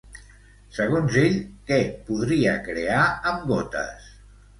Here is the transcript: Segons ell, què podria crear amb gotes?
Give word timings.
Segons 0.77 1.17
ell, 1.23 1.35
què 1.71 1.77
podria 2.07 2.55
crear 2.69 3.03
amb 3.33 3.45
gotes? 3.53 4.09